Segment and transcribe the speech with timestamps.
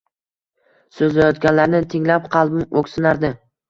[1.01, 3.37] So‘zlayotganlarni tinglab qalbim o‘ksinardi.